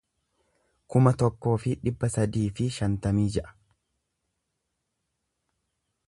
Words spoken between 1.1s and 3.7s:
tokkoo fi dhibba sadii fi shantamii ja'a